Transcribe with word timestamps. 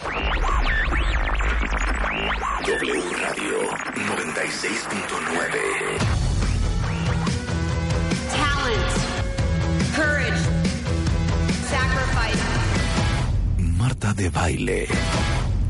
W 0.00 0.08
Radio 2.64 3.60
96.9. 3.94 5.98
talent, 8.30 8.92
courage, 9.94 10.40
sacrifice. 11.68 12.42
Marta 13.76 14.14
de 14.16 14.30
Baile. 14.30 14.86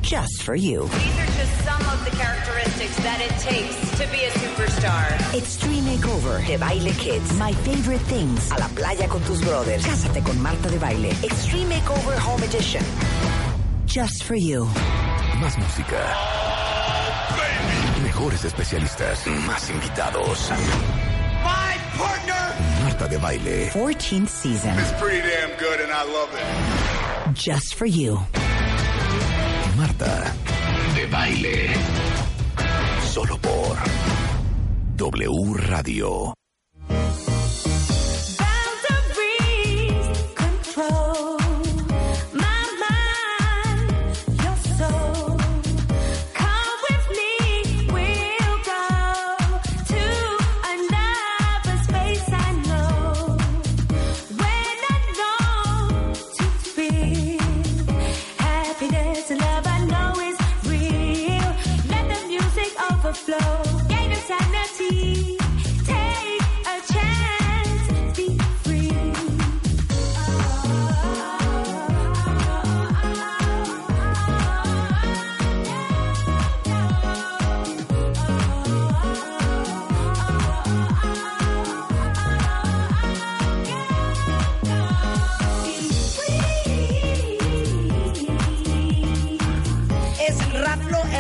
just 0.02 0.42
for 0.42 0.54
you. 0.54 0.88
These 0.88 1.18
are 1.18 1.26
just 1.26 1.64
some 1.64 1.80
of 1.88 2.04
the 2.04 2.10
characteristics 2.16 2.96
that 2.98 3.20
it 3.20 3.30
takes 3.40 3.74
to 3.98 4.06
be 4.12 4.24
a 4.24 4.30
superstar. 4.30 5.34
Extreme 5.34 5.84
Makeover 5.84 6.46
de 6.46 6.56
Baile 6.58 6.92
Kids. 6.98 7.32
My 7.38 7.52
favorite 7.64 8.00
things. 8.02 8.50
A 8.52 8.58
la 8.58 8.68
playa 8.68 9.08
con 9.08 9.22
tus 9.22 9.40
brothers. 9.40 9.84
Cásate 9.84 10.22
con 10.22 10.40
Marta 10.42 10.68
de 10.68 10.78
Baile. 10.78 11.10
Extreme 11.22 11.68
Makeover 11.80 12.16
Home 12.18 12.42
Edition. 12.44 12.84
Just 13.92 14.24
for 14.24 14.34
you. 14.34 14.66
Más 15.38 15.58
música. 15.58 15.98
Mejores 18.02 18.42
especialistas. 18.42 19.26
Más 19.46 19.68
invitados. 19.68 20.50
My 21.44 21.76
partner 21.98 22.54
Marta 22.84 23.06
de 23.06 23.18
Baile. 23.18 23.70
14th 23.70 24.28
season. 24.28 24.78
is 24.78 24.92
pretty 24.92 25.20
damn 25.20 25.50
good 25.58 25.80
and 25.80 25.92
I 25.92 26.04
love 26.04 26.30
it. 26.32 27.34
Just 27.34 27.74
for 27.74 27.84
you. 27.84 28.18
Marta 29.76 30.32
de 30.94 31.06
Baile. 31.08 31.68
Solo 33.12 33.36
por 33.36 33.76
W 34.96 35.54
Radio. 35.68 36.32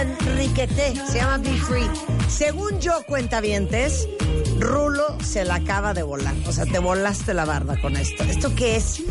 Enriquete, 0.02 0.94
se 1.06 1.18
llama 1.18 1.38
Be 1.38 1.56
Free. 1.56 1.88
Según 2.28 2.80
yo, 2.80 3.04
cuentavientes, 3.06 4.08
Rulo 4.58 5.16
se 5.22 5.44
la 5.44 5.56
acaba 5.56 5.94
de 5.94 6.02
volar. 6.02 6.34
O 6.46 6.52
sea, 6.52 6.66
te 6.66 6.80
volaste 6.80 7.34
la 7.34 7.44
barda 7.44 7.80
con 7.80 7.96
esto. 7.96 8.24
¿Esto 8.24 8.52
qué 8.54 8.76
es? 8.76 9.02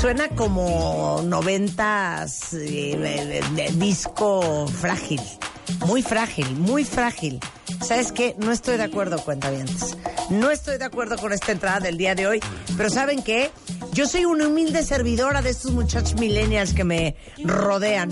Suena 0.00 0.28
como 0.30 1.22
noventas 1.24 2.54
eh, 2.54 3.42
de 3.54 3.70
disco 3.72 4.66
frágil. 4.66 5.20
Muy 5.86 6.02
frágil, 6.02 6.56
muy 6.56 6.84
frágil. 6.84 7.40
¿Sabes 7.80 8.12
qué? 8.12 8.34
No 8.38 8.52
estoy 8.52 8.76
de 8.76 8.84
acuerdo, 8.84 9.18
cuentavientes. 9.18 9.96
No 10.30 10.50
estoy 10.50 10.78
de 10.78 10.84
acuerdo 10.84 11.16
con 11.18 11.32
esta 11.32 11.52
entrada 11.52 11.80
del 11.80 11.98
día 11.98 12.14
de 12.14 12.26
hoy. 12.26 12.40
Pero 12.76 12.90
¿saben 12.90 13.22
qué? 13.22 13.50
Yo 13.92 14.06
soy 14.06 14.24
una 14.24 14.48
humilde 14.48 14.82
servidora 14.82 15.42
de 15.42 15.50
estos 15.50 15.72
muchachos 15.72 16.14
millennials 16.16 16.72
que 16.72 16.84
me 16.84 17.16
rodean. 17.44 18.10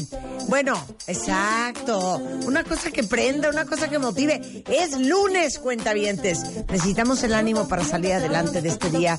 Bueno, 0.48 0.74
exacto. 1.06 2.20
Una 2.46 2.64
cosa 2.64 2.90
que 2.90 3.02
prenda, 3.02 3.48
una 3.48 3.64
cosa 3.64 3.88
que 3.88 3.98
motive. 3.98 4.64
Es 4.68 4.98
lunes, 4.98 5.58
cuentavientes. 5.58 6.42
Necesitamos 6.68 7.22
el 7.22 7.34
ánimo 7.34 7.68
para 7.68 7.84
salir 7.84 8.12
adelante 8.12 8.60
de 8.60 8.68
este 8.68 8.90
día, 8.90 9.18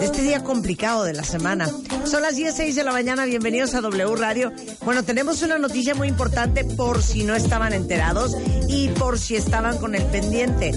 de 0.00 0.04
este 0.04 0.22
día 0.22 0.42
complicado 0.42 1.04
de 1.04 1.12
la 1.12 1.24
semana. 1.24 1.68
Son 2.04 2.22
las 2.22 2.36
16 2.36 2.74
de 2.74 2.84
la 2.84 2.92
mañana. 2.92 3.24
Bienvenidos 3.24 3.74
a 3.74 3.80
W 3.80 4.16
Radio. 4.16 4.52
Bueno, 4.84 5.04
tenemos 5.04 5.42
una 5.42 5.58
noticia 5.58 5.94
muy 5.94 6.08
importante 6.08 6.64
por 6.64 7.02
si 7.02 7.24
no 7.24 7.34
estaban 7.34 7.72
enterados 7.72 8.36
y 8.68 8.88
por 8.88 9.18
si 9.18 9.36
estaban 9.36 9.78
con 9.78 9.94
el 9.94 10.04
pendiente. 10.06 10.72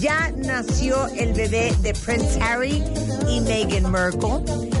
Ya 0.00 0.32
nació 0.36 1.06
el 1.08 1.32
bebé 1.32 1.74
de 1.82 1.92
Prince 1.92 2.40
Harry 2.40 2.82
y 3.28 3.40
Meghan 3.40 3.90
Markle. 3.90 4.77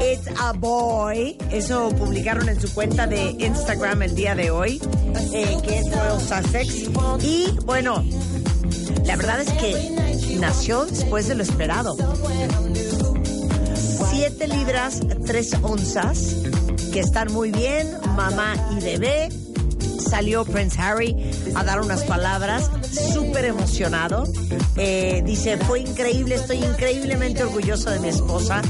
It's 0.00 0.28
a 0.40 0.52
boy. 0.52 1.36
Eso 1.50 1.90
publicaron 1.90 2.48
en 2.48 2.60
su 2.60 2.72
cuenta 2.72 3.06
de 3.06 3.30
Instagram 3.38 4.02
el 4.02 4.14
día 4.14 4.34
de 4.34 4.50
hoy, 4.50 4.80
eh, 5.32 5.56
que 5.62 5.78
es 5.78 5.90
Royal 5.90 6.20
Sussex. 6.20 6.88
Y 7.22 7.50
bueno, 7.64 8.04
la 9.04 9.16
verdad 9.16 9.40
es 9.40 9.52
que 9.52 10.36
nació 10.38 10.84
después 10.84 11.28
de 11.28 11.34
lo 11.34 11.42
esperado. 11.42 11.96
7 14.10 14.48
libras 14.48 15.00
3 15.26 15.54
onzas, 15.62 16.36
que 16.92 17.00
están 17.00 17.32
muy 17.32 17.50
bien, 17.50 17.88
mamá 18.14 18.54
y 18.70 18.82
bebé. 18.82 19.28
Salió 19.98 20.44
Prince 20.44 20.80
Harry 20.80 21.30
a 21.54 21.64
dar 21.64 21.80
unas 21.80 22.04
palabras, 22.04 22.70
súper 23.12 23.44
emocionado. 23.44 24.24
Eh, 24.76 25.22
dice, 25.24 25.56
fue 25.58 25.80
increíble, 25.80 26.36
estoy 26.36 26.58
increíblemente 26.58 27.42
orgulloso 27.44 27.90
de 27.90 28.00
mi 28.00 28.08
esposa 28.08 28.62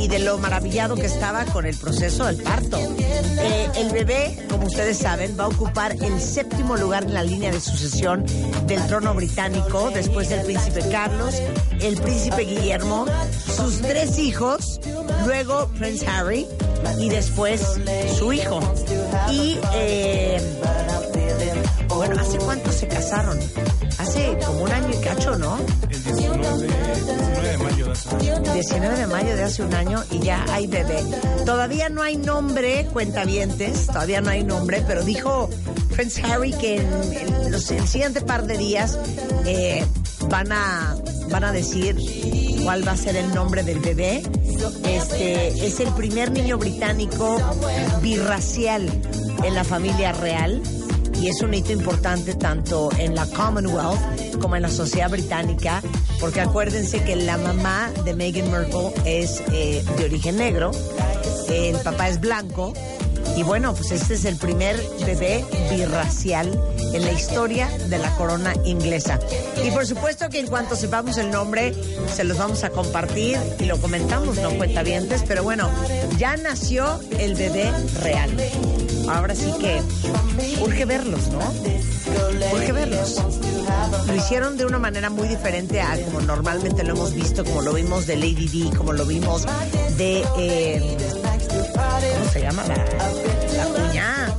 y 0.00 0.08
de 0.08 0.18
lo 0.18 0.38
maravillado 0.38 0.94
que 0.94 1.06
estaba 1.06 1.44
con 1.46 1.66
el 1.66 1.76
proceso 1.76 2.26
del 2.26 2.36
parto. 2.36 2.78
Eh, 2.78 3.68
el 3.76 3.90
bebé, 3.90 4.46
como 4.50 4.66
ustedes 4.66 4.98
saben, 4.98 5.36
va 5.38 5.44
a 5.44 5.48
ocupar 5.48 5.92
el 5.92 6.20
séptimo 6.20 6.76
lugar 6.76 7.04
en 7.04 7.14
la 7.14 7.22
línea 7.22 7.50
de 7.50 7.60
sucesión 7.60 8.24
del 8.66 8.86
trono 8.86 9.14
británico 9.14 9.90
después 9.92 10.28
del 10.28 10.44
príncipe 10.44 10.80
Carlos, 10.90 11.34
el 11.80 11.96
príncipe 12.00 12.42
Guillermo, 12.42 13.06
sus 13.56 13.80
tres 13.80 14.18
hijos, 14.18 14.80
luego 15.24 15.68
Prince 15.78 16.06
Harry 16.06 16.46
y 16.98 17.08
después 17.08 17.78
su 18.18 18.32
hijo. 18.32 18.60
Y 19.30 19.58
eh, 19.74 20.40
bueno, 21.88 22.20
¿hace 22.20 22.38
cuánto 22.38 22.70
se 22.72 22.86
casaron? 22.86 23.38
Hace 23.98 24.38
como 24.44 24.62
un 24.62 24.72
año 24.72 24.88
y 24.92 25.04
cacho, 25.04 25.36
¿no? 25.36 25.58
El 25.90 26.04
19, 26.04 26.68
19 26.68 27.48
de 27.48 27.58
mayo 27.58 27.86
de 27.86 27.92
hace 27.92 28.08
un 28.08 28.14
año. 28.20 28.52
19 28.52 28.96
de 28.96 29.06
mayo 29.06 29.36
de 29.36 29.42
hace 29.42 29.62
un 29.62 29.74
año 29.74 30.04
y 30.10 30.18
ya 30.20 30.44
hay 30.50 30.66
bebé. 30.66 31.02
Todavía 31.44 31.88
no 31.88 32.02
hay 32.02 32.16
nombre, 32.16 32.86
cuentavientes, 32.92 33.86
todavía 33.86 34.20
no 34.20 34.30
hay 34.30 34.44
nombre, 34.44 34.84
pero 34.86 35.02
dijo 35.02 35.48
Prince 35.94 36.22
Harry 36.22 36.52
que 36.52 36.76
en, 36.76 37.12
en 37.12 37.50
los, 37.52 37.70
el 37.70 37.88
siguiente 37.88 38.20
par 38.20 38.46
de 38.46 38.58
días 38.58 38.98
eh, 39.46 39.84
van, 40.28 40.52
a, 40.52 40.94
van 41.30 41.44
a 41.44 41.52
decir 41.52 41.96
cuál 42.62 42.86
va 42.86 42.92
a 42.92 42.96
ser 42.96 43.16
el 43.16 43.34
nombre 43.34 43.62
del 43.62 43.80
bebé. 43.80 44.22
Este 44.84 45.66
es 45.66 45.80
el 45.80 45.92
primer 45.94 46.30
niño 46.30 46.58
británico 46.58 47.38
birracial 48.02 48.88
en 49.44 49.54
la 49.54 49.64
familia 49.64 50.12
real 50.12 50.62
y 51.20 51.28
es 51.28 51.40
un 51.42 51.54
hito 51.54 51.72
importante 51.72 52.34
tanto 52.34 52.90
en 52.98 53.14
la 53.14 53.26
Commonwealth 53.26 54.38
como 54.40 54.56
en 54.56 54.62
la 54.62 54.68
sociedad 54.68 55.10
británica, 55.10 55.82
porque 56.20 56.40
acuérdense 56.40 57.02
que 57.02 57.16
la 57.16 57.38
mamá 57.38 57.90
de 58.04 58.14
Meghan 58.14 58.50
Markle 58.50 58.92
es 59.04 59.42
eh, 59.52 59.82
de 59.96 60.04
origen 60.04 60.36
negro, 60.36 60.72
el 61.48 61.76
papá 61.76 62.08
es 62.08 62.20
blanco 62.20 62.74
Y 63.36 63.42
bueno, 63.42 63.74
pues 63.74 63.90
este 63.90 64.14
es 64.14 64.24
el 64.24 64.36
primer 64.36 64.76
bebé 65.04 65.44
birracial 65.70 66.58
en 66.92 67.04
la 67.04 67.12
historia 67.12 67.68
de 67.88 67.98
la 67.98 68.14
corona 68.16 68.54
inglesa. 68.64 69.18
Y 69.64 69.70
por 69.70 69.86
supuesto 69.86 70.28
que 70.28 70.40
en 70.40 70.46
cuanto 70.46 70.76
sepamos 70.76 71.18
el 71.18 71.30
nombre, 71.30 71.74
se 72.14 72.24
los 72.24 72.38
vamos 72.38 72.64
a 72.64 72.70
compartir 72.70 73.38
y 73.58 73.64
lo 73.64 73.78
comentamos, 73.78 74.38
no 74.38 74.50
cuentavientes, 74.50 75.22
pero 75.26 75.42
bueno, 75.42 75.70
ya 76.18 76.36
nació 76.36 77.00
el 77.18 77.34
bebé 77.34 77.70
real. 78.00 78.30
Ahora 79.08 79.34
sí 79.34 79.52
que 79.60 79.80
urge 80.62 80.84
verlos, 80.84 81.28
¿no? 81.28 81.38
Urge 82.52 82.72
verlos. 82.72 83.22
Lo 84.06 84.14
hicieron 84.14 84.56
de 84.56 84.64
una 84.64 84.78
manera 84.78 85.10
muy 85.10 85.28
diferente 85.28 85.80
a 85.80 85.98
como 86.04 86.20
normalmente 86.20 86.84
lo 86.84 86.94
hemos 86.94 87.14
visto, 87.14 87.44
como 87.44 87.62
lo 87.62 87.72
vimos 87.72 88.06
de 88.06 88.16
Lady 88.16 88.48
D, 88.48 88.76
como 88.76 88.92
lo 88.92 89.04
vimos 89.04 89.44
de... 89.96 90.24
eh, 90.38 90.96
¿Cómo 91.12 91.15
se 92.38 93.56
la 93.56 93.64
cuñada. 93.66 94.36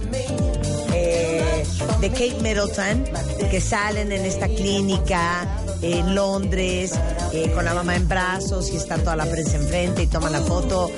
Eh, 0.94 1.64
de 2.00 2.10
Kate 2.10 2.38
Middleton, 2.42 3.06
que 3.50 3.60
salen 3.60 4.12
en 4.12 4.26
esta 4.26 4.48
clínica 4.48 5.48
en 5.82 6.16
Londres, 6.16 6.94
eh, 7.34 7.52
con 7.54 7.66
la 7.66 7.74
mamá 7.74 7.96
en 7.96 8.08
brazos 8.08 8.72
y 8.72 8.78
está 8.78 8.98
toda 8.98 9.16
la 9.16 9.26
prensa 9.26 9.58
enfrente 9.58 10.04
y 10.04 10.08
toman 10.08 10.32
la 10.32 10.42
foto. 10.42 10.92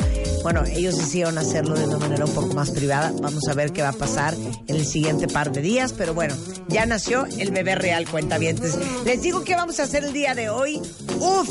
Bueno, 0.44 0.63
ellos 0.65 0.97
decidieron 0.97 1.38
hacerlo 1.38 1.75
de 1.75 1.86
una 1.86 1.97
manera 1.97 2.25
un 2.25 2.33
poco 2.33 2.53
más 2.53 2.71
privada. 2.71 3.12
Vamos 3.21 3.47
a 3.47 3.53
ver 3.53 3.71
qué 3.71 3.81
va 3.81 3.89
a 3.89 3.94
pasar 3.94 4.36
en 4.68 4.75
el 4.75 4.86
siguiente 4.86 5.27
par 5.27 5.51
de 5.51 5.62
días. 5.62 5.94
Pero 5.94 6.13
bueno, 6.13 6.36
ya 6.68 6.86
nació 6.86 7.25
el 7.38 7.51
bebé 7.51 7.75
real, 7.75 8.07
cuentavientes. 8.07 8.77
Les 9.06 9.21
digo 9.21 9.44
que 9.44 9.56
vamos 9.56 9.80
a 9.80 9.83
hacer 9.83 10.03
el 10.03 10.13
día 10.13 10.36
de 10.36 10.50
hoy. 10.50 10.81
Uf, 11.19 11.50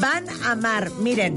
van 0.00 0.28
a 0.28 0.52
amar. 0.52 0.90
Miren, 1.00 1.34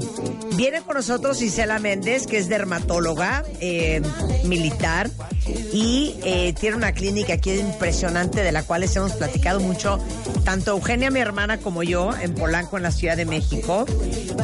viene 0.56 0.80
con 0.82 0.96
nosotros 0.96 1.42
Isela 1.42 1.78
Méndez, 1.78 2.26
que 2.26 2.38
es 2.38 2.48
dermatóloga 2.48 3.44
eh, 3.60 4.00
militar 4.44 5.10
y 5.46 6.16
eh, 6.22 6.54
tiene 6.58 6.76
una 6.76 6.92
clínica 6.92 7.34
aquí 7.34 7.52
impresionante 7.52 8.42
de 8.42 8.52
la 8.52 8.62
cual 8.62 8.82
les 8.82 8.94
hemos 8.96 9.12
platicado 9.12 9.60
mucho, 9.60 9.98
tanto 10.44 10.72
Eugenia, 10.72 11.10
mi 11.10 11.20
hermana, 11.20 11.58
como 11.58 11.82
yo, 11.82 12.10
en 12.20 12.34
Polanco, 12.34 12.76
en 12.76 12.82
la 12.82 12.90
Ciudad 12.90 13.16
de 13.16 13.24
México. 13.24 13.84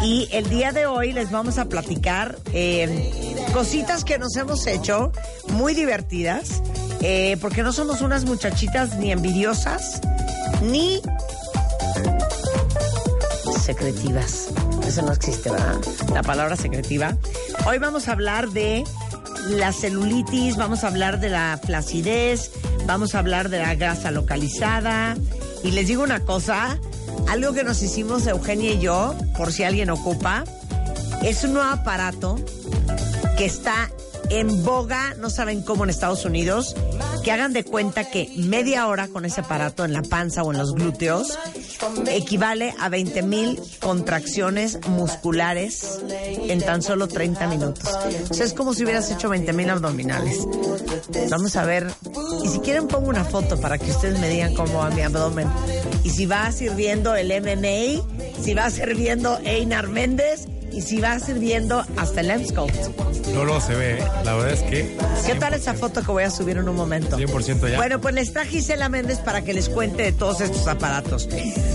Y 0.03 0.29
el 0.33 0.49
día 0.49 0.73
de 0.73 0.87
hoy 0.87 1.13
les 1.13 1.31
vamos 1.31 1.59
a 1.59 1.67
platicar 1.67 2.39
eh, 2.53 3.11
cositas 3.53 4.05
que 4.05 4.19
nos 4.19 4.37
hemos 4.37 4.67
hecho 4.67 5.13
muy 5.53 5.75
divertidas, 5.75 6.63
eh, 7.01 7.37
porque 7.41 7.63
no 7.63 7.73
somos 7.73 8.01
unas 8.01 8.25
muchachitas 8.25 8.97
ni 8.97 9.13
envidiosas, 9.13 10.01
ni 10.63 11.01
secretivas. 13.61 14.49
Eso 14.87 15.03
no 15.03 15.13
existe, 15.13 15.51
¿verdad? 15.51 15.77
La 16.13 16.23
palabra 16.23 16.57
secretiva. 16.57 17.17
Hoy 17.67 17.79
vamos 17.79 18.09
a 18.09 18.13
hablar 18.13 18.49
de 18.49 18.85
la 19.49 19.73
celulitis, 19.73 20.57
vamos 20.57 20.85
a 20.85 20.89
hablar 20.89 21.21
de 21.21 21.29
la 21.29 21.59
flacidez, 21.63 22.53
vamos 22.87 23.15
a 23.15 23.21
hablar 23.21 23.49
de 23.49 23.59
la 23.59 23.75
grasa 23.75 24.11
localizada. 24.11 25.17
Y 25.63 25.73
les 25.73 25.87
digo 25.89 26.03
una 26.03 26.21
cosa, 26.21 26.79
algo 27.29 27.53
que 27.53 27.65
nos 27.65 27.83
hicimos 27.83 28.27
Eugenia 28.27 28.73
y 28.73 28.81
yo, 28.81 29.15
por 29.37 29.53
si 29.53 29.65
alguien 29.65 29.91
ocupa, 29.91 30.45
es 31.23 31.45
un 31.45 31.55
nuevo 31.55 31.69
aparato 31.69 32.39
que 33.37 33.45
está 33.45 33.91
en 34.31 34.65
boga, 34.65 35.15
no 35.19 35.29
saben 35.29 35.63
cómo 35.63 35.85
en 35.85 35.91
Estados 35.91 36.25
Unidos, 36.25 36.77
que 37.23 37.33
hagan 37.33 37.53
de 37.53 37.65
cuenta 37.65 38.11
que 38.11 38.31
media 38.37 38.87
hora 38.87 39.09
con 39.09 39.25
ese 39.25 39.41
aparato 39.41 39.85
en 39.85 39.93
la 39.93 40.03
panza 40.03 40.43
o 40.43 40.53
en 40.53 40.59
los 40.59 40.75
glúteos 40.75 41.39
equivale 42.09 42.75
a 42.79 42.89
20 42.89 43.23
mil 43.23 43.61
contracciones 43.81 44.79
musculares 44.89 46.01
en 46.09 46.61
tan 46.61 46.83
solo 46.83 47.09
30 47.09 47.47
minutos. 47.49 47.89
O 48.31 48.35
sea, 48.35 48.45
es 48.45 48.53
como 48.53 48.75
si 48.75 48.85
hubieras 48.85 49.11
hecho 49.11 49.29
20 49.29 49.53
mil 49.53 49.71
abdominales. 49.71 50.39
Vamos 51.31 51.57
a 51.57 51.65
ver, 51.65 51.91
y 52.45 52.49
si 52.49 52.61
quieren 52.61 52.89
pongo 52.89 53.09
una 53.09 53.25
foto 53.25 53.61
para 53.61 53.79
que 53.79 53.91
ustedes 53.91 54.19
me 54.19 54.29
digan 54.29 54.55
cómo 54.55 54.79
va 54.79 54.91
mi 54.91 55.03
abdomen. 55.03 55.49
Y 56.05 56.11
si 56.11 56.27
va 56.27 56.51
sirviendo 56.53 57.15
el 57.15 57.29
MMA, 57.29 58.43
si 58.43 58.55
va 58.55 58.71
sirviendo 58.71 59.39
Einar 59.45 59.89
Méndez 59.89 60.47
y 60.73 60.83
si 60.83 61.01
va 61.01 61.19
sirviendo 61.19 61.85
hasta 61.97 62.21
el 62.21 62.31
Emscout. 62.31 62.73
No, 63.35 63.45
no 63.45 63.61
se 63.61 63.75
ve. 63.75 64.03
La 64.25 64.35
verdad 64.35 64.53
es 64.53 64.61
que. 64.63 64.97
¿Qué 65.27 65.35
tal 65.35 65.55
esa 65.55 65.75
foto 65.75 66.03
que 66.03 66.11
voy 66.11 66.25
a 66.25 66.31
subir 66.31 66.57
en 66.57 66.69
un 66.69 66.77
momento? 66.77 67.17
100% 67.17 67.71
ya. 67.71 67.77
Bueno, 67.77 68.01
pues 68.01 68.15
les 68.15 68.33
traje 68.33 68.51
Gisela 68.51 68.89
Méndez 68.89 69.19
para 69.19 69.43
que 69.43 69.55
les 69.55 69.69
cuente 69.69 70.03
de 70.03 70.13
todos 70.13 70.41
estos 70.41 70.67
aparatos. 70.67 71.29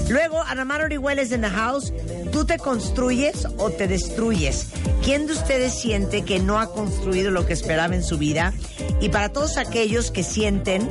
Luego, 0.10 0.42
Anamar 0.44 0.82
Orihueles 0.82 1.32
en 1.32 1.42
the 1.42 1.50
house. 1.50 1.94
¿Tú 2.32 2.46
te 2.46 2.58
construyes 2.58 3.48
o 3.58 3.70
te 3.70 3.88
destruyes? 3.88 4.68
¿Quién 5.04 5.26
de 5.28 5.34
ustedes 5.34 5.74
siente 5.74 6.24
que 6.24 6.40
no 6.40 6.60
ha 6.60 6.72
construido 6.72 7.32
lo 7.32 7.46
que 7.46 7.54
esperaba 7.54 7.96
en 7.96 8.04
su 8.04 8.18
vida? 8.18 8.54
Y 9.00 9.10
para 9.10 9.30
todos 9.30 9.58
aquellos 9.58 10.12
que 10.12 10.24
sienten 10.24 10.90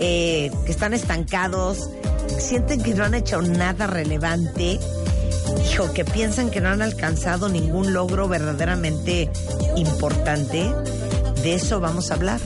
eh, 0.00 0.50
que 0.64 0.72
están 0.72 0.94
estancados, 0.94 1.90
sienten 2.38 2.82
que 2.82 2.94
no 2.94 3.04
han 3.04 3.14
hecho 3.14 3.42
nada 3.42 3.86
relevante, 3.86 4.78
hijo, 5.64 5.92
que 5.92 6.04
piensan 6.04 6.50
que 6.50 6.60
no 6.60 6.68
han 6.68 6.82
alcanzado 6.82 7.48
ningún 7.48 7.92
logro 7.92 8.28
verdaderamente 8.28 9.30
importante, 9.76 10.72
de 11.42 11.54
eso 11.54 11.80
vamos 11.80 12.10
a 12.10 12.14
hablar. 12.14 12.40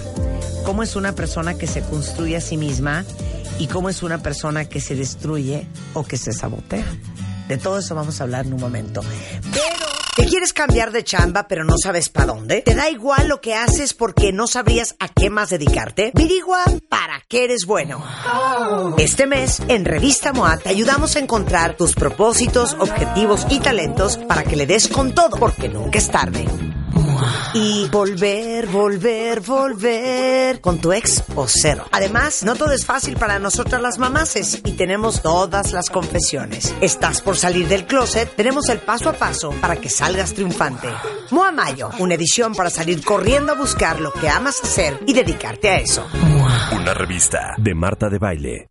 ¿Cómo 0.64 0.82
es 0.82 0.96
una 0.96 1.14
persona 1.14 1.54
que 1.54 1.66
se 1.66 1.82
construye 1.82 2.36
a 2.36 2.40
sí 2.40 2.56
misma 2.56 3.04
y 3.58 3.66
cómo 3.66 3.88
es 3.88 4.02
una 4.02 4.18
persona 4.18 4.66
que 4.66 4.80
se 4.80 4.94
destruye 4.94 5.66
o 5.94 6.04
que 6.04 6.16
se 6.16 6.32
sabotea? 6.32 6.86
De 7.48 7.58
todo 7.58 7.78
eso 7.78 7.94
vamos 7.94 8.20
a 8.20 8.24
hablar 8.24 8.46
en 8.46 8.54
un 8.54 8.60
momento. 8.60 9.02
¿Te 10.20 10.26
quieres 10.26 10.52
cambiar 10.52 10.92
de 10.92 11.02
chamba 11.02 11.48
pero 11.48 11.64
no 11.64 11.76
sabes 11.82 12.10
para 12.10 12.26
dónde? 12.26 12.60
¿Te 12.60 12.74
da 12.74 12.90
igual 12.90 13.26
lo 13.26 13.40
que 13.40 13.54
haces 13.54 13.94
porque 13.94 14.34
no 14.34 14.46
sabrías 14.46 14.94
a 14.98 15.08
qué 15.08 15.30
más 15.30 15.48
dedicarte? 15.48 16.12
Virigua, 16.14 16.62
¿para 16.90 17.22
qué 17.26 17.44
eres 17.44 17.64
bueno? 17.64 18.04
Este 18.98 19.26
mes, 19.26 19.62
en 19.68 19.86
Revista 19.86 20.34
MOA, 20.34 20.58
te 20.58 20.68
ayudamos 20.68 21.16
a 21.16 21.20
encontrar 21.20 21.74
tus 21.78 21.94
propósitos, 21.94 22.76
objetivos 22.78 23.46
y 23.48 23.60
talentos 23.60 24.18
para 24.18 24.44
que 24.44 24.56
le 24.56 24.66
des 24.66 24.88
con 24.88 25.14
todo, 25.14 25.38
porque 25.38 25.70
nunca 25.70 25.96
es 25.96 26.10
tarde. 26.10 26.44
Y 27.52 27.88
volver, 27.88 28.66
volver, 28.68 29.40
volver 29.40 30.60
con 30.60 30.80
tu 30.80 30.92
ex 30.92 31.24
o 31.34 31.46
cero. 31.48 31.84
Además, 31.90 32.42
no 32.44 32.54
todo 32.54 32.72
es 32.72 32.86
fácil 32.86 33.16
para 33.16 33.38
nosotras 33.38 33.82
las 33.82 33.98
mamaces 33.98 34.60
y 34.64 34.72
tenemos 34.72 35.20
todas 35.22 35.72
las 35.72 35.90
confesiones. 35.90 36.74
¿Estás 36.80 37.20
por 37.22 37.36
salir 37.36 37.66
del 37.66 37.86
closet? 37.86 38.34
Tenemos 38.36 38.68
el 38.68 38.78
paso 38.78 39.08
a 39.08 39.14
paso 39.14 39.50
para 39.60 39.76
que 39.76 39.88
salgas 39.88 40.34
triunfante. 40.34 40.88
Moa 41.30 41.50
Mayo, 41.50 41.90
una 41.98 42.14
edición 42.14 42.54
para 42.54 42.70
salir 42.70 43.04
corriendo 43.04 43.52
a 43.52 43.56
buscar 43.56 44.00
lo 44.00 44.12
que 44.12 44.28
amas 44.28 44.60
hacer 44.62 44.98
y 45.06 45.12
dedicarte 45.12 45.70
a 45.70 45.76
eso. 45.78 46.06
Una 46.72 46.94
revista 46.94 47.54
de 47.58 47.74
Marta 47.74 48.08
de 48.08 48.18
Baile. 48.18 48.70